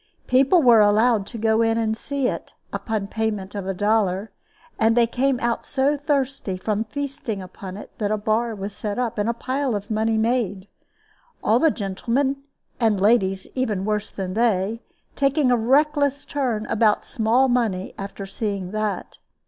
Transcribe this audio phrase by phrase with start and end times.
[0.25, 4.31] People were allowed to go in and see it upon payment of a dollar,
[4.79, 8.97] and they came out so thirsty from feasting upon it that a bar was set
[8.97, 10.67] up, and a pile of money made
[11.43, 12.37] all the gentlemen,
[12.79, 14.81] and ladies even worse than they,
[15.15, 19.19] taking a reckless turn about small money after seeing that.